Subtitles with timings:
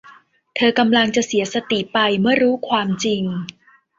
[0.55, 3.23] เธอกำลังจะเสียสติไปเมื่อรู้ความจริง